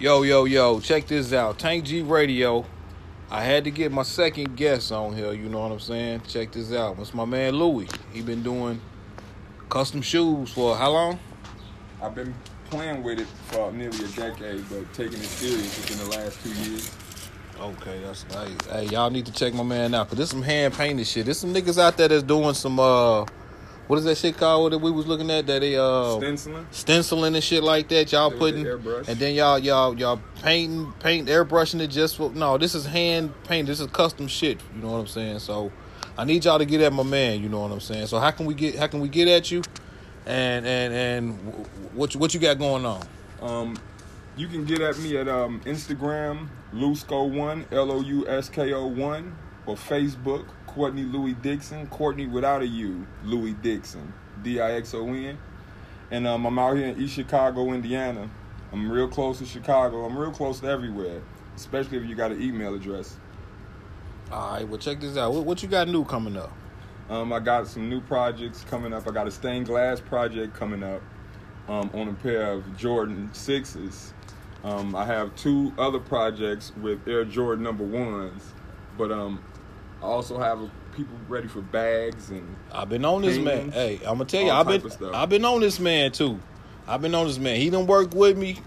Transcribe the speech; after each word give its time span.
Yo, 0.00 0.22
yo, 0.22 0.46
yo, 0.46 0.80
check 0.80 1.06
this 1.06 1.30
out. 1.30 1.58
Tank 1.58 1.84
G 1.84 2.00
Radio. 2.00 2.64
I 3.30 3.44
had 3.44 3.64
to 3.64 3.70
get 3.70 3.92
my 3.92 4.02
second 4.02 4.56
guest 4.56 4.90
on 4.92 5.14
here, 5.14 5.34
you 5.34 5.50
know 5.50 5.60
what 5.60 5.72
I'm 5.72 5.78
saying? 5.78 6.22
Check 6.26 6.52
this 6.52 6.72
out. 6.72 6.98
It's 6.98 7.12
my 7.12 7.26
man 7.26 7.52
Louie. 7.56 7.86
He 8.10 8.22
been 8.22 8.42
doing 8.42 8.80
custom 9.68 10.00
shoes 10.00 10.52
for 10.52 10.74
how 10.74 10.92
long? 10.92 11.18
I've 12.02 12.14
been 12.14 12.34
playing 12.70 13.02
with 13.02 13.20
it 13.20 13.26
for 13.48 13.70
nearly 13.72 14.02
a 14.02 14.08
decade, 14.08 14.64
but 14.70 14.90
taking 14.94 15.18
it 15.18 15.26
serious 15.26 15.76
within 15.76 15.98
the 16.08 16.16
last 16.16 16.42
two 16.42 16.48
years. 16.48 16.90
Okay, 17.60 18.00
that's 18.02 18.22
hey, 18.22 18.56
hey, 18.70 18.84
y'all 18.86 19.10
need 19.10 19.26
to 19.26 19.32
check 19.32 19.52
my 19.52 19.62
man 19.62 19.92
out, 19.94 20.08
cause 20.08 20.16
there's 20.16 20.30
some 20.30 20.40
hand 20.40 20.72
painted 20.72 21.06
shit. 21.06 21.26
There's 21.26 21.38
some 21.38 21.52
niggas 21.52 21.78
out 21.78 21.98
there 21.98 22.08
that's 22.08 22.22
doing 22.22 22.54
some 22.54 22.80
uh 22.80 23.26
what 23.90 23.98
is 23.98 24.04
that 24.04 24.16
shit 24.16 24.36
called 24.36 24.72
that 24.72 24.78
we 24.78 24.90
was 24.92 25.06
looking 25.06 25.30
at 25.32 25.46
that 25.48 25.60
they 25.60 25.76
uh 25.76 26.16
Stenciling. 26.20 26.66
stenciling 26.70 27.34
and 27.34 27.42
shit 27.42 27.62
like 27.64 27.88
that. 27.88 28.12
Y'all 28.12 28.30
the 28.30 28.36
putting 28.36 28.64
airbrush. 28.64 29.08
and 29.08 29.18
then 29.18 29.34
y'all 29.34 29.58
y'all 29.58 29.98
y'all 29.98 30.20
painting 30.42 30.92
paint 31.00 31.28
airbrushing 31.28 31.80
it 31.80 31.88
just 31.88 32.16
for 32.16 32.30
no. 32.30 32.56
This 32.56 32.74
is 32.76 32.86
hand 32.86 33.32
paint. 33.44 33.66
This 33.66 33.80
is 33.80 33.88
custom 33.88 34.28
shit. 34.28 34.60
You 34.76 34.82
know 34.82 34.92
what 34.92 34.98
I'm 34.98 35.06
saying? 35.08 35.40
So 35.40 35.72
I 36.16 36.24
need 36.24 36.44
y'all 36.44 36.58
to 36.60 36.64
get 36.64 36.80
at 36.82 36.92
my 36.92 37.02
man. 37.02 37.42
You 37.42 37.48
know 37.48 37.60
what 37.60 37.72
I'm 37.72 37.80
saying? 37.80 38.06
So 38.06 38.18
how 38.20 38.30
can 38.30 38.46
we 38.46 38.54
get 38.54 38.76
how 38.76 38.86
can 38.86 39.00
we 39.00 39.08
get 39.08 39.26
at 39.26 39.50
you? 39.50 39.62
And 40.26 40.64
and 40.66 40.94
and 40.94 41.66
what 41.94 42.14
you- 42.14 42.20
what 42.20 42.32
you 42.32 42.38
got 42.40 42.58
going 42.58 42.86
on? 42.86 43.02
Um, 43.42 43.76
you 44.36 44.46
can 44.46 44.64
get 44.64 44.80
at 44.80 44.98
me 44.98 45.16
at 45.16 45.28
um, 45.28 45.60
Instagram, 45.64 46.46
Lousko1, 46.74 47.72
L 47.72 47.90
O 47.90 48.00
U 48.00 48.28
S 48.28 48.48
K 48.48 48.72
O 48.72 48.86
1, 48.86 49.34
or 49.70 49.76
Facebook, 49.76 50.46
Cortney 50.66 51.10
Louie 51.10 51.34
Dixon, 51.34 51.86
Cortney 51.86 52.28
without 52.28 52.60
a 52.60 52.66
U, 52.66 53.06
Louie 53.24 53.52
Dixon, 53.52 54.12
D 54.42 54.60
I 54.60 54.72
X 54.72 54.94
O 54.94 55.06
N. 55.06 55.38
And 56.10 56.26
um, 56.26 56.44
I'm 56.44 56.58
out 56.58 56.76
here 56.76 56.88
in 56.88 57.00
East 57.00 57.14
Chicago, 57.14 57.72
Indiana. 57.72 58.28
I'm 58.72 58.90
real 58.90 59.06
close 59.06 59.38
to 59.38 59.46
Chicago. 59.46 60.04
I'm 60.04 60.18
real 60.18 60.32
close 60.32 60.58
to 60.60 60.66
everywhere, 60.66 61.22
especially 61.54 61.98
if 61.98 62.04
you 62.04 62.16
got 62.16 62.32
an 62.32 62.42
email 62.42 62.74
address. 62.74 63.16
All 64.32 64.54
right, 64.54 64.68
well 64.68 64.78
check 64.78 65.00
this 65.00 65.16
out. 65.16 65.32
What, 65.32 65.44
what 65.44 65.62
you 65.62 65.68
got 65.68 65.86
new 65.86 66.04
coming 66.04 66.36
up? 66.36 66.52
Um, 67.08 67.32
I 67.32 67.38
got 67.38 67.68
some 67.68 67.88
new 67.88 68.00
projects 68.00 68.64
coming 68.64 68.92
up. 68.92 69.06
I 69.06 69.12
got 69.12 69.28
a 69.28 69.30
stained 69.30 69.66
glass 69.66 70.00
project 70.00 70.54
coming 70.54 70.82
up 70.82 71.02
um, 71.68 71.90
on 71.94 72.08
a 72.08 72.12
pair 72.14 72.52
of 72.52 72.76
Jordan 72.76 73.30
sixes. 73.32 74.14
Um, 74.64 74.96
I 74.96 75.04
have 75.04 75.34
two 75.36 75.72
other 75.78 76.00
projects 76.00 76.72
with 76.80 77.06
Air 77.06 77.24
Jordan 77.24 77.64
number 77.64 77.84
ones, 77.84 78.42
but 78.98 79.10
um, 79.10 79.42
I 80.02 80.06
also 80.06 80.38
have 80.38 80.58
people 80.96 81.14
ready 81.28 81.48
for 81.48 81.60
bags 81.60 82.30
and 82.30 82.56
I've 82.72 82.88
been 82.88 83.04
on 83.04 83.22
this 83.22 83.38
man. 83.38 83.70
Hey, 83.70 83.96
I'm 83.98 84.18
gonna 84.18 84.24
tell 84.24 84.42
you, 84.42 84.50
I've 84.50 84.66
been. 84.66 85.14
I've 85.14 85.28
been 85.28 85.44
on 85.44 85.60
this 85.60 85.78
man 85.78 86.12
too. 86.12 86.40
I've 86.86 87.02
been 87.02 87.14
on 87.14 87.26
this 87.26 87.38
man. 87.38 87.56
He 87.56 87.70
done 87.70 87.86
work 87.86 88.14
with 88.14 88.36
me 88.36 88.58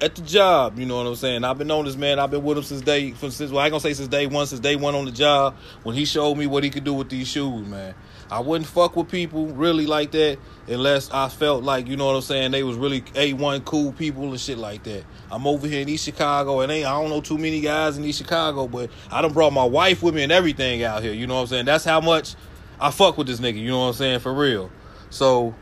at 0.00 0.14
the 0.14 0.22
job. 0.22 0.78
You 0.78 0.86
know 0.86 0.98
what 0.98 1.06
I'm 1.06 1.16
saying? 1.16 1.44
I've 1.44 1.58
been 1.58 1.70
on 1.70 1.84
this 1.84 1.96
man. 1.96 2.18
I've 2.18 2.30
been 2.30 2.42
with 2.42 2.58
him 2.58 2.64
since 2.64 2.82
day 2.82 3.12
from 3.12 3.30
since 3.30 3.50
well, 3.50 3.60
I 3.60 3.66
ain't 3.66 3.72
gonna 3.72 3.80
say 3.80 3.94
since 3.94 4.08
day 4.08 4.26
one, 4.26 4.46
since 4.46 4.60
day 4.60 4.76
one 4.76 4.94
on 4.94 5.04
the 5.04 5.12
job 5.12 5.56
when 5.82 5.94
he 5.94 6.04
showed 6.04 6.34
me 6.36 6.46
what 6.46 6.64
he 6.64 6.70
could 6.70 6.84
do 6.84 6.94
with 6.94 7.08
these 7.08 7.28
shoes, 7.28 7.66
man. 7.66 7.94
I 8.30 8.40
wouldn't 8.40 8.68
fuck 8.68 8.96
with 8.96 9.08
people 9.08 9.46
really 9.46 9.86
like 9.86 10.10
that 10.10 10.38
unless 10.66 11.10
I 11.12 11.28
felt 11.28 11.62
like, 11.62 11.86
you 11.86 11.96
know 11.96 12.06
what 12.06 12.16
I'm 12.16 12.22
saying, 12.22 12.50
they 12.50 12.64
was 12.64 12.76
really 12.76 13.02
A1 13.02 13.64
cool 13.64 13.92
people 13.92 14.30
and 14.30 14.40
shit 14.40 14.58
like 14.58 14.82
that. 14.82 15.04
I'm 15.30 15.46
over 15.46 15.68
here 15.68 15.80
in 15.80 15.88
East 15.88 16.04
Chicago 16.04 16.60
and 16.60 16.72
ain't 16.72 16.86
I 16.86 17.00
don't 17.00 17.08
know 17.08 17.20
too 17.20 17.38
many 17.38 17.60
guys 17.60 17.96
in 17.96 18.04
East 18.04 18.18
Chicago, 18.18 18.66
but 18.66 18.90
I 19.10 19.22
done 19.22 19.32
brought 19.32 19.52
my 19.52 19.64
wife 19.64 20.02
with 20.02 20.14
me 20.14 20.24
and 20.24 20.32
everything 20.32 20.82
out 20.82 21.02
here. 21.02 21.12
You 21.12 21.28
know 21.28 21.36
what 21.36 21.42
I'm 21.42 21.46
saying? 21.46 21.66
That's 21.66 21.84
how 21.84 22.00
much 22.00 22.34
I 22.80 22.90
fuck 22.90 23.16
with 23.16 23.28
this 23.28 23.38
nigga, 23.38 23.58
you 23.58 23.68
know 23.68 23.80
what 23.80 23.86
I'm 23.88 23.94
saying, 23.94 24.18
for 24.20 24.34
real. 24.34 24.72
So 25.10 25.54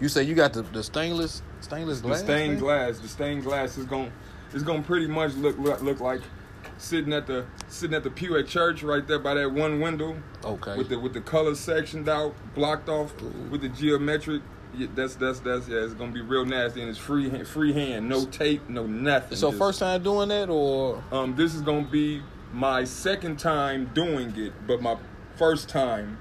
you 0.00 0.08
say 0.08 0.22
you 0.24 0.34
got 0.34 0.52
the, 0.52 0.62
the 0.62 0.82
stainless 0.82 1.42
stainless 1.62 2.00
glass. 2.00 2.20
the 2.20 2.24
stained 2.26 2.52
man? 2.54 2.60
glass. 2.60 2.98
The 2.98 3.08
stained 3.08 3.42
glass 3.44 3.78
is 3.78 3.84
going 3.86 4.12
is 4.54 4.62
going 4.62 4.82
to 4.82 4.86
pretty 4.86 5.06
much 5.06 5.34
look, 5.34 5.58
look 5.58 5.82
look 5.82 6.00
like 6.00 6.20
sitting 6.78 7.12
at 7.12 7.26
the 7.26 7.44
sitting 7.68 7.94
at 7.94 8.02
the 8.02 8.10
pew 8.10 8.36
at 8.36 8.46
church 8.46 8.82
right 8.82 9.06
there 9.06 9.18
by 9.18 9.34
that 9.34 9.50
one 9.52 9.80
window. 9.80 10.16
Okay. 10.44 10.76
with 10.76 10.88
the 10.88 10.98
with 10.98 11.12
the 11.14 11.20
colors 11.20 11.58
sectioned 11.60 12.08
out, 12.08 12.34
blocked 12.54 12.88
off 12.88 13.12
with 13.50 13.62
the 13.62 13.68
geometric. 13.68 14.42
Yeah, 14.74 14.86
that's 14.94 15.14
that's 15.16 15.40
that's 15.40 15.68
yeah. 15.68 15.78
It's 15.84 15.94
gonna 15.94 16.12
be 16.12 16.22
real 16.22 16.44
nasty 16.46 16.80
and 16.80 16.88
it's 16.88 16.98
free 16.98 17.28
hand, 17.28 17.46
free 17.46 17.72
hand, 17.74 18.08
no 18.08 18.24
tape, 18.24 18.68
no 18.68 18.86
nothing. 18.86 19.36
so 19.36 19.50
Just- 19.50 19.58
first 19.58 19.78
time 19.80 20.02
doing 20.02 20.30
that 20.30 20.48
or 20.48 21.02
um, 21.12 21.36
this 21.36 21.54
is 21.54 21.60
gonna 21.60 21.86
be 21.90 22.22
my 22.54 22.84
second 22.84 23.38
time 23.38 23.90
doing 23.94 24.32
it, 24.36 24.52
but 24.66 24.80
my 24.80 24.96
first 25.36 25.68
time 25.68 26.18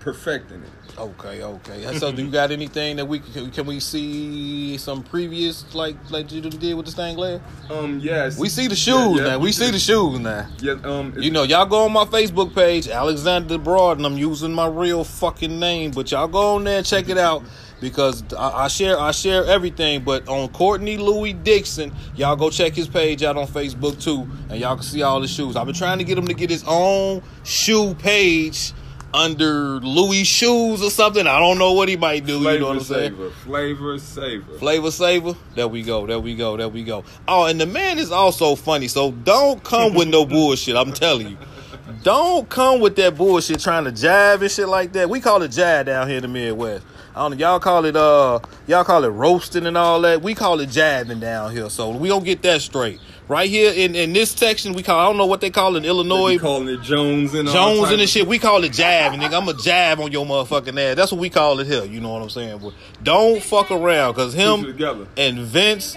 perfecting 0.00 0.62
it. 0.62 0.98
Okay, 0.98 1.42
okay. 1.42 1.98
So, 1.98 2.10
do 2.10 2.24
you 2.24 2.30
got 2.30 2.50
anything 2.50 2.96
that 2.96 3.06
we 3.06 3.20
can, 3.20 3.50
can 3.50 3.66
we 3.66 3.80
see 3.80 4.76
some 4.76 5.02
previous 5.02 5.72
like 5.74 5.96
like 6.10 6.32
you 6.32 6.40
did 6.40 6.74
with 6.74 6.86
the 6.86 6.92
stained 6.92 7.16
glass? 7.16 7.40
Um, 7.70 8.00
yes, 8.00 8.38
We 8.38 8.48
see 8.48 8.66
the 8.66 8.76
shoes 8.76 9.16
Yeah, 9.16 9.24
yeah, 9.24 9.30
now. 9.30 9.38
We 9.38 9.52
see 9.52 9.70
the 9.70 9.78
shoes 9.78 10.18
now. 10.18 10.48
Yeah, 10.58 10.72
um, 10.84 11.14
You 11.16 11.30
know, 11.30 11.44
y'all 11.44 11.66
go 11.66 11.84
on 11.84 11.92
my 11.92 12.04
Facebook 12.04 12.54
page, 12.54 12.88
Alexander 12.88 13.56
Broad, 13.56 13.98
and 13.98 14.06
I'm 14.06 14.18
using 14.18 14.52
my 14.52 14.66
real 14.66 15.04
fucking 15.04 15.58
name, 15.58 15.92
but 15.92 16.10
y'all 16.10 16.28
go 16.28 16.56
on 16.56 16.64
there 16.64 16.78
and 16.78 16.86
check 16.86 17.08
it 17.08 17.18
out 17.28 17.44
because 17.80 18.22
I, 18.34 18.64
I 18.64 18.68
share 18.68 18.98
I 18.98 19.12
share 19.12 19.44
everything. 19.44 20.02
But 20.02 20.28
on 20.28 20.48
Cortney 20.48 20.98
Louie 20.98 21.32
Dixon, 21.32 21.92
y'all 22.16 22.36
go 22.36 22.50
check 22.50 22.74
his 22.74 22.88
page 22.88 23.22
out 23.22 23.36
on 23.36 23.46
Facebook 23.46 24.02
too, 24.02 24.28
and 24.48 24.60
y'all 24.60 24.76
can 24.76 24.84
see 24.84 25.02
all 25.02 25.20
the 25.20 25.28
shoes. 25.28 25.56
I've 25.56 25.66
been 25.66 25.74
trying 25.74 25.98
to 25.98 26.04
get 26.04 26.18
him 26.18 26.26
to 26.26 26.34
get 26.34 26.50
his 26.50 26.64
own 26.66 27.22
shoe 27.44 27.94
page 27.94 28.72
under 29.12 29.80
Louie 29.80 30.24
Shoes 30.24 30.82
or 30.82 30.90
something. 30.90 31.26
I 31.26 31.38
don't 31.38 31.58
know 31.58 31.72
what 31.72 31.88
he 31.88 31.96
might 31.96 32.26
do. 32.26 32.40
flavor 32.40 32.52
you 32.54 32.60
know 32.60 32.68
what 32.68 32.76
I'm 32.78 32.82
saying? 32.84 33.12
saver, 33.12 33.30
flavor 33.30 33.98
saver. 33.98 34.58
Flavor 34.58 34.90
Saver. 34.90 35.34
There 35.54 35.68
we 35.68 35.82
go. 35.82 36.06
There 36.06 36.20
we 36.20 36.36
go. 36.36 36.56
There 36.56 36.68
we 36.68 36.84
go. 36.84 37.04
Oh, 37.26 37.46
and 37.46 37.60
the 37.60 37.66
man 37.66 37.98
is 37.98 38.12
also 38.12 38.54
funny. 38.54 38.88
So 38.88 39.10
don't 39.12 39.62
come 39.64 39.94
with 39.94 40.08
no 40.08 40.24
bullshit. 40.26 40.76
I'm 40.76 40.92
telling 40.92 41.28
you. 41.28 41.38
Don't 42.02 42.48
come 42.48 42.80
with 42.80 42.96
that 42.96 43.16
bullshit 43.16 43.60
trying 43.60 43.84
to 43.84 43.90
jive 43.90 44.42
and 44.42 44.50
shit 44.50 44.68
like 44.68 44.92
that. 44.92 45.10
We 45.10 45.20
call 45.20 45.42
it 45.42 45.50
jive 45.50 45.86
down 45.86 46.06
here 46.08 46.16
in 46.18 46.22
the 46.22 46.28
Midwest. 46.28 46.86
I 47.14 47.22
don't 47.22 47.32
know. 47.32 47.36
Y'all 47.36 47.60
call 47.60 47.84
it 47.84 47.96
uh 47.96 48.38
y'all 48.68 48.84
call 48.84 49.04
it 49.04 49.08
roasting 49.08 49.66
and 49.66 49.76
all 49.76 50.00
that. 50.02 50.22
We 50.22 50.34
call 50.34 50.60
it 50.60 50.70
jabbing 50.70 51.18
down 51.20 51.50
here. 51.52 51.68
So 51.68 51.90
we 51.90 52.08
don't 52.08 52.24
get 52.24 52.42
that 52.42 52.60
straight. 52.60 53.00
Right 53.30 53.48
here 53.48 53.72
in, 53.72 53.94
in 53.94 54.12
this 54.12 54.32
section, 54.32 54.72
we 54.72 54.82
call 54.82 54.98
I 54.98 55.06
don't 55.06 55.16
know 55.16 55.26
what 55.26 55.40
they 55.40 55.50
call 55.50 55.76
it 55.76 55.78
in 55.78 55.84
Illinois. 55.84 56.32
We 56.32 56.38
calling 56.38 56.66
it 56.66 56.82
Jones 56.82 57.32
and 57.32 57.48
Jones 57.48 57.82
type 57.82 57.92
and 57.92 58.00
the 58.00 58.08
shit, 58.08 58.26
we 58.26 58.40
call 58.40 58.64
it 58.64 58.72
jabbing, 58.72 59.20
nigga. 59.20 59.40
I'm 59.40 59.48
a 59.48 59.54
jab 59.54 60.00
on 60.00 60.10
your 60.10 60.26
motherfucking 60.26 60.76
ass. 60.76 60.96
That's 60.96 61.12
what 61.12 61.20
we 61.20 61.30
call 61.30 61.60
it 61.60 61.68
here. 61.68 61.84
You 61.84 62.00
know 62.00 62.08
what 62.08 62.22
I'm 62.22 62.30
saying? 62.30 62.58
But 62.58 62.72
don't 63.04 63.40
fuck 63.40 63.70
around, 63.70 64.14
cause 64.14 64.34
him 64.34 64.76
and 65.16 65.38
Vince, 65.38 65.96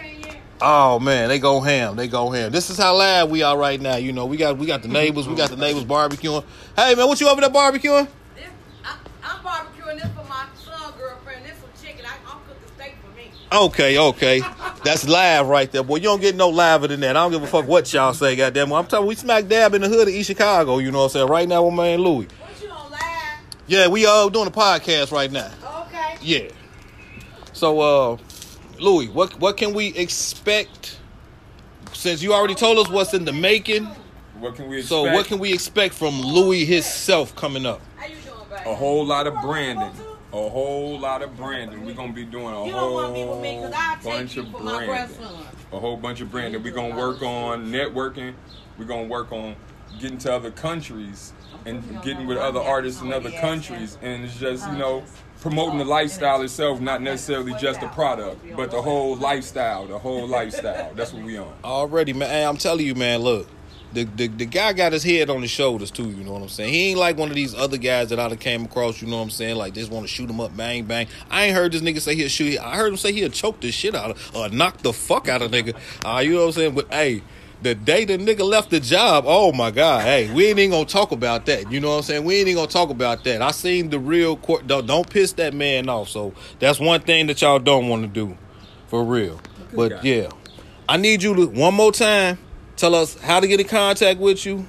oh 0.62 1.00
man, 1.00 1.28
they 1.28 1.40
go 1.40 1.60
ham. 1.60 1.96
They 1.96 2.08
go 2.08 2.30
ham. 2.30 2.52
This 2.52 2.70
is 2.70 2.78
how 2.78 2.96
live 2.96 3.32
we 3.32 3.42
are 3.42 3.58
right 3.58 3.82
now. 3.82 3.96
You 3.96 4.14
know, 4.14 4.28
we 4.28 4.38
got 4.38 4.60
we 4.60 4.68
got 4.68 4.84
the 4.84 4.88
mm-hmm. 4.88 4.94
neighbors, 4.94 5.28
we 5.28 5.34
got 5.34 5.50
the 5.50 5.58
neighbors 5.58 5.86
barbecuing. 5.86 6.44
Hey 6.76 6.94
man, 6.94 7.08
what 7.08 7.20
you 7.20 7.30
over 7.30 7.42
there 7.42 7.50
barbecuing? 7.50 8.08
This, 8.36 8.46
I, 8.86 8.96
I'm 9.24 9.44
barbecuing 9.44 9.96
this 9.96 10.12
for 10.14 10.24
my 10.30 10.46
son 10.64 10.94
girlfriend. 11.00 11.44
This 11.44 11.58
for 11.58 11.84
chicken. 11.84 12.06
I, 12.06 12.14
I'm 12.32 12.38
cooking 12.42 12.76
steak 12.76 12.96
for 13.02 13.18
me. 13.18 13.32
Okay, 13.52 13.98
okay. 13.98 14.42
That's 14.84 15.08
live 15.08 15.48
right 15.48 15.72
there, 15.72 15.84
boy. 15.84 15.96
You 15.98 16.04
don't 16.04 16.20
get 16.22 16.36
no 16.36 16.50
liver 16.50 16.88
than 16.88 17.00
that. 17.02 17.12
I 17.16 17.22
don't 17.24 17.32
give 17.32 17.42
a 17.44 17.48
fuck 17.48 17.68
what 17.68 17.92
y'all 17.94 18.14
say, 18.14 18.36
goddamn. 18.36 18.74
I'm 18.74 18.86
talking 18.86 19.08
we 19.08 19.16
smack 19.16 19.48
dab 19.48 19.74
in 19.74 19.82
the 19.82 19.88
hood 19.90 20.08
of 20.10 20.14
East 20.14 20.28
Chicago, 20.28 20.80
you 20.80 20.92
know 20.92 21.00
what 21.00 21.04
I'm 21.06 21.10
saying? 21.12 21.28
Right 21.28 21.48
now 21.48 21.64
with 21.64 21.74
man 21.74 22.00
Louie. 22.00 22.26
What 22.40 22.62
you 22.62 22.70
on 22.70 22.92
live? 22.92 23.00
Yeah, 23.68 23.88
we 23.88 24.06
uh 24.06 24.28
doing 24.30 24.48
a 24.48 24.52
podcast 24.52 25.12
right 25.12 25.32
now. 25.32 25.50
Okay. 25.88 26.18
Yeah. 26.22 26.50
So, 27.54 27.80
uh, 27.80 28.18
Louie, 28.80 29.08
what 29.08 29.40
what 29.40 29.56
can 29.58 29.74
we 29.74 29.88
expect? 29.96 30.98
Since 31.94 32.22
you 32.22 32.34
already 32.34 32.56
told 32.56 32.78
us 32.80 32.90
what's 32.92 33.14
in 33.14 33.24
the 33.24 33.32
making, 33.32 33.86
What 34.40 34.56
can 34.56 34.68
we 34.68 34.80
expect? 34.80 34.90
so 34.90 35.04
what 35.04 35.28
can 35.28 35.40
we 35.40 35.54
expect 35.54 35.94
from 35.94 36.20
Louie 36.20 36.66
himself 36.66 37.34
coming 37.36 37.66
up? 37.66 37.80
How 37.96 38.08
you 38.08 38.16
doing, 38.16 38.36
baby? 38.50 38.70
A 38.70 38.76
whole 38.76 39.06
lot 39.06 39.28
of 39.28 39.36
branding. 39.42 39.92
A 40.34 40.50
whole 40.50 41.00
lot 41.00 41.22
of 41.22 41.38
branding. 41.38 41.86
We're 41.86 41.94
gonna 41.94 42.12
be 42.12 42.26
doing 42.26 42.48
a 42.48 42.66
You 42.66 42.74
whole 42.74 42.96
want 42.96 43.14
me 43.14 43.24
with 43.24 43.40
me 43.40 43.64
I'll 43.64 43.96
take 43.98 44.04
bunch 44.04 44.36
you 44.36 44.42
of 44.42 44.52
for 44.52 44.62
branding. 44.62 44.88
grandson. 44.90 45.28
A 45.72 45.80
whole 45.80 45.96
bunch 45.96 46.22
of 46.22 46.32
branding. 46.32 46.64
We're 46.64 46.74
gonna 46.74 46.96
work 46.96 47.22
on 47.22 47.68
networking. 47.68 48.34
We're 48.80 48.86
gonna 48.86 49.04
work 49.08 49.32
on 49.32 49.56
getting 50.00 50.18
to 50.20 50.34
other 50.34 50.50
countries 50.50 51.34
and 51.68 51.84
getting 52.02 52.26
with 52.26 52.40
other 52.40 52.60
artists 52.60 53.02
in 53.04 53.14
other 53.14 53.30
countries. 53.30 54.00
And 54.02 54.24
it's 54.24 54.36
just, 54.40 54.68
you 54.72 54.76
know, 54.76 55.04
promoting 55.42 55.78
the 55.78 55.86
lifestyle 55.86 56.42
itself, 56.42 56.82
not 56.82 57.04
necessarily 57.04 57.54
just 57.60 57.80
the 57.80 57.88
product, 57.90 58.44
but 58.56 58.72
the 58.72 58.82
whole 58.82 59.16
lifestyle, 59.16 59.86
the 59.86 60.00
whole 60.00 60.28
lifestyle. 60.28 60.92
That's 60.96 61.14
what 61.14 61.22
we 61.24 61.38
on. 61.38 61.54
Already, 61.64 62.12
man. 62.14 62.30
Hey, 62.30 62.44
I'm 62.44 62.58
telling 62.58 62.88
you, 62.88 62.96
man. 62.96 63.20
Look, 63.20 63.48
the, 63.94 64.04
the 64.06 64.28
the 64.28 64.46
guy 64.46 64.74
got 64.74 64.92
his 64.92 65.04
head 65.04 65.30
on 65.30 65.42
his 65.42 65.52
shoulders 65.52 65.92
too. 65.92 66.10
You 66.10 66.24
know 66.24 66.34
what 66.34 66.42
I'm 66.42 66.50
saying? 66.50 66.74
He 66.74 66.90
ain't 66.90 67.00
like 67.00 67.18
one 67.18 67.30
of 67.30 67.36
these 67.36 67.54
other 67.54 67.78
guys 67.78 68.10
that 68.10 68.20
I 68.20 68.28
done 68.28 68.38
came 68.38 68.66
across. 68.66 69.02
You 69.02 69.08
know 69.08 69.18
what 69.18 69.24
I'm 69.24 69.30
saying? 69.30 69.56
Like 69.56 69.74
just 69.74 69.92
want 69.92 70.06
to 70.06 70.12
shoot 70.12 70.30
him 70.30 70.42
up, 70.42 70.56
bang 70.56 70.86
bang. 70.86 71.08
I 71.30 71.46
ain't 71.46 71.56
heard 71.56 71.72
this 71.72 71.82
nigga 71.82 72.02
say 72.02 72.16
he'll 72.16 72.28
shoot. 72.28 72.60
I 72.60 72.76
heard 72.76 72.92
him 72.92 72.98
say 72.98 73.12
he'll 73.12 73.30
choke 73.30 73.62
this 73.62 73.76
shit 73.76 73.96
out 73.96 74.12
of, 74.12 74.36
or 74.36 74.50
knock 74.50 74.80
the 74.80 74.94
fuck 74.94 75.28
out 75.28 75.42
of 75.42 75.52
nigga. 75.52 75.76
Uh, 76.04 76.20
you 76.20 76.34
know 76.34 76.42
what 76.42 76.46
I'm 76.48 76.52
saying? 76.54 76.76
But 76.76 76.92
hey. 76.92 77.22
The 77.62 77.76
day 77.76 78.04
the 78.04 78.18
nigga 78.18 78.42
left 78.42 78.72
the 78.72 78.82
job, 78.82 79.24
oh 79.26 79.54
my 79.54 79.72
god, 79.72 80.02
hey, 80.02 80.30
we 80.34 80.48
ain't 80.48 80.60
even 80.60 80.72
gonna 80.72 80.84
talk 80.84 81.14
about 81.14 81.46
that. 81.46 81.72
You 81.72 81.80
know 81.80 81.92
what 81.92 81.96
I'm 81.96 82.02
saying? 82.04 82.26
We 82.26 82.36
ain't 82.36 82.50
even 82.50 82.56
gonna 82.58 82.68
talk 82.68 82.90
about 82.90 83.24
that. 83.24 83.42
I 83.42 83.52
seen 83.52 83.90
the 83.90 84.00
real 84.00 84.36
court. 84.36 84.68
Don't, 84.68 84.86
don't 84.86 85.10
piss 85.10 85.32
that 85.34 85.54
man 85.54 85.88
off. 85.88 86.10
So 86.10 86.34
that's 86.60 86.78
one 86.82 87.00
thing 87.00 87.28
that 87.28 87.42
y'all 87.42 87.60
don't 87.60 87.88
want 87.88 88.02
to 88.02 88.10
do, 88.10 88.38
for 88.88 89.06
real. 89.06 89.40
But 89.74 89.92
guy. 89.92 90.00
yeah, 90.04 90.30
I 90.90 90.98
need 90.98 91.24
you 91.24 91.34
to 91.36 91.46
one 91.46 91.74
more 91.74 91.94
time 91.94 92.38
tell 92.84 92.96
us 92.96 93.18
how 93.22 93.40
to 93.40 93.48
get 93.48 93.62
in 93.62 93.68
contact 93.68 94.20
with 94.20 94.46
you, 94.46 94.68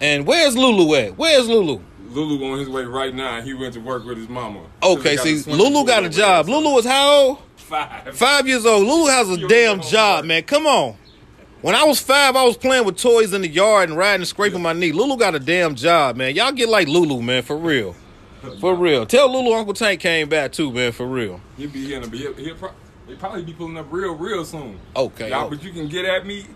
and 0.00 0.26
where's 0.26 0.56
Lulu 0.56 0.96
at? 0.96 1.16
Where's 1.16 1.48
Lulu? 1.48 1.80
Lulu 2.08 2.44
on 2.52 2.58
his 2.58 2.68
way 2.68 2.82
right 2.82 3.14
now. 3.14 3.40
He 3.40 3.54
went 3.54 3.74
to 3.74 3.80
work 3.80 4.04
with 4.04 4.18
his 4.18 4.28
mama. 4.28 4.64
Okay, 4.82 5.16
see, 5.16 5.48
Lulu 5.48 5.86
got 5.86 6.04
a 6.04 6.08
job. 6.08 6.48
Lulu 6.48 6.76
is 6.78 6.84
how 6.84 7.08
old? 7.08 7.38
Five. 7.54 8.16
Five 8.16 8.48
years 8.48 8.66
old. 8.66 8.84
Lulu 8.84 9.06
has 9.06 9.30
a 9.30 9.38
You 9.38 9.46
damn 9.46 9.80
job, 9.80 10.24
man. 10.24 10.42
Come 10.42 10.66
on. 10.66 10.96
When 11.62 11.76
I 11.76 11.84
was 11.84 12.00
five, 12.00 12.34
I 12.34 12.42
was 12.42 12.56
playing 12.56 12.84
with 12.84 12.96
toys 12.96 13.32
in 13.32 13.42
the 13.42 13.48
yard 13.48 13.90
and 13.90 13.96
riding 13.96 14.22
and 14.22 14.28
scraping 14.28 14.60
my 14.62 14.72
knee. 14.72 14.90
Lulu 14.90 15.16
got 15.16 15.36
a 15.36 15.40
damn 15.40 15.76
job, 15.76 16.16
man. 16.16 16.34
Y'all 16.34 16.50
get 16.50 16.68
like 16.68 16.88
Lulu, 16.88 17.22
man, 17.22 17.44
for 17.44 17.56
real. 17.56 17.94
For 18.60 18.74
real. 18.74 19.06
Tell 19.06 19.32
Lulu 19.32 19.56
Uncle 19.56 19.74
Tank 19.74 20.00
came 20.00 20.28
back 20.28 20.50
too, 20.50 20.72
man, 20.72 20.90
for 20.90 21.06
real. 21.06 21.40
He'll 21.56 21.70
be 21.70 21.86
here, 21.86 22.00
he'll, 22.00 22.10
he'll, 22.34 22.34
he'll 23.06 23.16
probably 23.18 23.44
be 23.44 23.52
pulling 23.52 23.78
up 23.78 23.86
real, 23.90 24.16
real 24.16 24.44
soon. 24.44 24.80
Okay. 24.96 25.30
Y'all, 25.30 25.48
but 25.48 25.62
you 25.62 25.72
can 25.72 25.88
get 25.88 26.04
at 26.04 26.26
me 26.26 26.46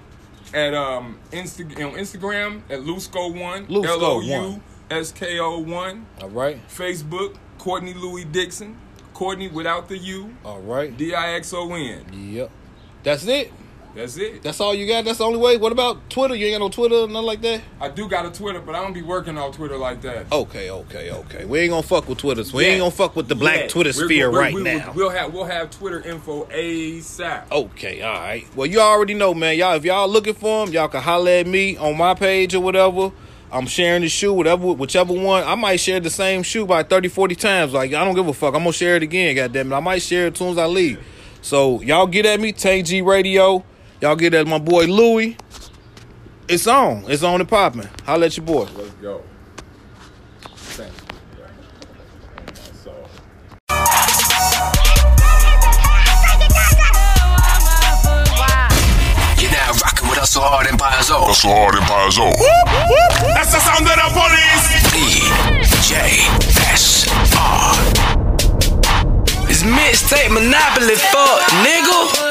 at 0.54 0.74
um 0.74 1.18
Insta- 1.32 1.64
on 1.86 1.94
Instagram 1.98 2.62
at 2.70 2.80
Lousko 2.80 3.38
one 3.40 3.66
Lousko 3.66 3.86
L 3.86 4.04
O. 4.04 4.20
U 4.20 4.62
S 4.90 5.12
K 5.12 5.38
O 5.38 5.58
one. 5.58 6.06
All 6.20 6.28
right. 6.30 6.58
Facebook 6.68 7.36
Cortney 7.58 7.94
Louie 7.94 8.24
Dixon. 8.24 8.76
Cortney 9.14 9.52
without 9.52 9.88
the 9.88 9.98
U. 9.98 10.34
All 10.44 10.60
right. 10.60 10.96
D 10.96 11.14
I 11.14 11.34
X 11.34 11.52
O 11.52 11.72
N. 11.74 12.04
Yep. 12.12 12.50
That's 13.02 13.26
it. 13.26 13.52
That's 13.94 14.16
it. 14.16 14.42
That's 14.42 14.60
all 14.60 14.74
you 14.74 14.86
got. 14.86 15.04
That's 15.04 15.18
the 15.18 15.24
only 15.24 15.38
way. 15.38 15.56
What 15.56 15.72
about 15.72 16.08
Twitter? 16.10 16.34
You 16.34 16.46
ain't 16.46 16.54
got 16.54 16.64
no 16.64 16.68
Twitter, 16.68 17.06
nothing 17.08 17.26
like 17.26 17.40
that. 17.42 17.60
I 17.80 17.88
do 17.88 18.08
got 18.08 18.24
a 18.24 18.30
Twitter, 18.30 18.60
but 18.60 18.74
I 18.74 18.82
don't 18.82 18.92
be 18.92 19.02
working 19.02 19.36
on 19.36 19.52
Twitter 19.52 19.76
like 19.76 20.00
that. 20.02 20.30
Okay, 20.32 20.70
okay, 20.70 21.10
okay. 21.10 21.44
We 21.44 21.60
ain't 21.60 21.70
gonna 21.70 21.82
fuck 21.82 22.08
with 22.08 22.18
Twitter. 22.18 22.44
We 22.54 22.64
Yeah. 22.66 22.70
ain't 22.72 22.78
gonna 22.80 22.90
fuck 22.92 23.16
with 23.16 23.28
the 23.28 23.34
black 23.34 23.60
Yeah. 23.62 23.66
Twitter 23.68 23.90
We're- 23.96 24.06
sphere 24.06 24.30
we're- 24.30 24.42
right 24.44 24.54
we- 24.54 24.62
now. 24.62 24.92
We'll 24.94 25.10
have 25.10 25.34
we'll 25.34 25.44
have 25.44 25.70
Twitter 25.70 26.00
info 26.08 26.46
ASAP. 26.52 27.50
Okay, 27.50 28.00
all 28.02 28.12
right. 28.12 28.46
Well, 28.54 28.66
you 28.66 28.80
already 28.80 29.14
know, 29.14 29.34
man. 29.34 29.56
Y'all, 29.58 29.74
if 29.74 29.84
y'all 29.84 30.08
looking 30.08 30.34
for 30.34 30.64
him, 30.66 30.72
y'all 30.72 30.88
can 30.88 31.02
holler 31.02 31.30
at 31.30 31.46
me 31.46 31.76
on 31.76 31.96
my 31.96 32.14
page 32.14 32.54
or 32.54 32.60
whatever. 32.60 33.10
I'm 33.52 33.66
sharing 33.66 34.02
the 34.02 34.08
shoe, 34.08 34.32
whatever, 34.32 34.68
whichever 34.72 35.12
one. 35.12 35.42
I 35.42 35.56
might 35.56 35.80
share 35.80 35.98
the 35.98 36.10
same 36.10 36.44
shoe 36.44 36.64
by 36.64 36.84
30, 36.84 37.08
40 37.08 37.34
times. 37.34 37.72
Like, 37.72 37.92
I 37.92 38.04
don't 38.04 38.14
give 38.14 38.28
a 38.28 38.32
fuck. 38.32 38.54
I'm 38.54 38.60
gonna 38.60 38.72
share 38.72 38.94
it 38.94 39.02
again, 39.02 39.34
goddamn 39.34 39.72
it. 39.72 39.76
I 39.76 39.80
might 39.80 40.02
share 40.02 40.28
it 40.28 40.34
as 40.34 40.38
soon 40.38 40.50
as 40.50 40.58
I 40.58 40.66
leave. 40.66 41.00
So 41.42 41.80
y'all 41.80 42.06
get 42.06 42.26
at 42.26 42.38
me, 42.38 42.52
Tank 42.52 42.86
G 42.86 43.02
Radio. 43.02 43.64
Y'all 44.00 44.16
get 44.16 44.32
at 44.32 44.46
my 44.46 44.58
boy 44.58 44.86
Louie. 44.86 45.36
It's 46.48 46.66
on. 46.66 47.04
It's 47.06 47.22
on 47.22 47.38
and 47.38 47.48
popping. 47.48 47.86
Holla 48.06 48.26
at 48.26 48.36
your 48.36 48.46
boy. 48.46 48.66
Let's 48.74 48.90
go. 48.92 49.22
Thank 50.56 50.90
you. 50.90 51.44
That's 52.46 52.86
all. 52.86 53.10
You're 59.38 59.52
now 59.52 59.70
rocking 59.84 60.08
with 60.08 60.18
us 60.18 60.30
so 60.30 60.40
hard 60.40 60.66
Empire 60.66 61.02
Zone. 61.02 61.26
That's 61.26 61.42
hard 61.42 61.74
Empire 61.76 62.10
Zone. 62.10 62.32
That's 63.34 63.52
the 63.52 63.60
sound 63.60 63.84
of 63.84 63.96
the 64.00 64.08
police. 64.16 64.64
DJSR. 65.76 66.40
It's 69.50 69.62
mixtape 69.62 70.32
monopoly, 70.32 70.96
fuck, 70.96 71.42
nigga. 71.62 72.29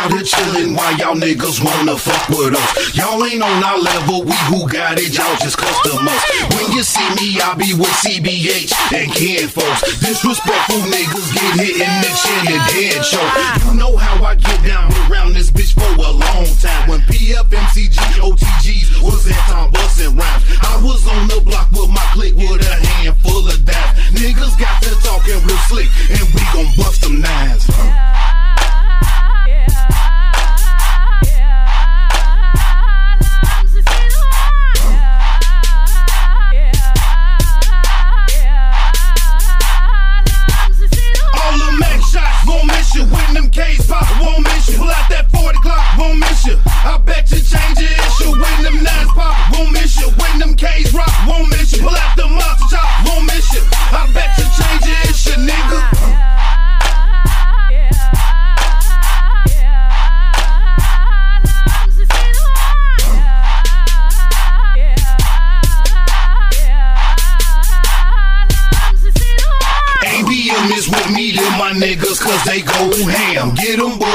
Out 0.00 0.12
here 0.12 0.24
chillin' 0.24 0.76
while 0.76 0.96
y'all 0.96 1.14
niggas 1.14 1.60
wanna 1.60 1.96
fuck 1.96 2.28
with 2.32 2.56
us. 2.56 2.96
Y'all 2.96 3.20
ain't 3.24 3.42
on 3.42 3.62
our 3.62 3.78
level, 3.78 4.24
we 4.24 4.36
who 4.48 4.68
got 4.68 4.96
it, 4.96 5.12
y'all 5.12 5.36
just 5.36 5.58
custom 5.58 6.08
us. 6.08 6.22
When 6.56 6.72
you 6.72 6.82
see 6.82 7.04
me, 7.20 7.36
I 7.40 7.52
be 7.54 7.74
with 7.76 7.92
CBH 8.00 8.72
and 8.96 9.12
Ken 9.12 9.48
folks. 9.48 10.00
Disrespectful 10.00 10.80
niggas 10.88 11.28
get 11.36 11.52
hit 11.60 11.76
in 11.84 11.92
the 12.00 12.10
chin 12.16 12.44
and 12.48 12.64
dead 12.72 13.04
choke. 13.04 13.36
You 13.68 13.74
know 13.76 13.96
how 13.96 14.24
I 14.24 14.34
get 14.36 14.64
down 14.64 14.88
around 15.10 15.34
this 15.34 15.50
bitch 15.50 15.76
for 15.76 15.92
a 16.00 16.12
long 16.12 16.48
time. 16.64 16.88
When 16.88 17.00
PFMCG, 17.04 17.19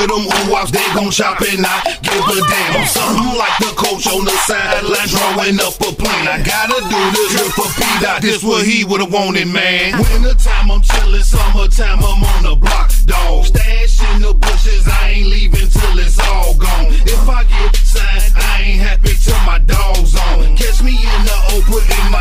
with 0.06 0.14
them 0.14 0.50
ooh-wops, 0.50 0.72
they 0.72 0.86
gon' 0.94 1.12
chop 1.12 1.42
and 1.42 1.66
I 1.66 1.98
give 2.02 2.26
a 2.26 2.38
damn. 2.46 2.82
I'm 2.82 2.88
something 2.88 3.38
like 3.38 3.58
the 3.60 3.72
coach 3.76 4.06
on 4.08 4.26
the 4.26 4.36
sideline 4.46 5.10
drawing 5.10 5.60
up 5.60 5.76
a 5.82 5.92
plan. 5.96 6.28
I 6.28 6.42
gotta 6.44 6.80
do 6.86 7.02
this 7.12 7.32
here 7.34 7.52
for 7.54 7.70
P-Dot, 7.74 8.22
this 8.22 8.44
what 8.44 8.66
he 8.66 8.84
would've 8.84 9.12
wanted, 9.12 9.48
man. 9.48 9.98
Winter 9.98 10.38
time 10.38 10.72
I'm 10.72 10.82
chillin', 10.82 11.24
summertime 11.24 12.00
I'm 12.00 12.24
on 12.24 12.44
the 12.44 12.56
block, 12.56 12.92
dog. 13.06 13.46
Stash 13.46 14.02
in 14.14 14.22
the 14.22 14.34
bushes, 14.34 14.88
I 14.88 15.10
ain't 15.18 15.28
leaving 15.28 15.70
till 15.70 16.00
it's 16.00 16.20
all 16.20 16.54
gone. 16.56 16.94
If 17.06 17.30
I 17.30 17.44
get 17.44 17.76
signed, 17.76 18.34
I 18.36 18.62
ain't 18.62 18.82
happy 18.82 19.14
till 19.18 19.40
my 19.46 19.60
dog's 19.60 20.16
on. 20.16 20.56
Catch 20.56 20.84
me 20.84 20.94
in 20.94 21.22
the 21.26 21.38
open, 21.58 21.82
in 21.82 22.12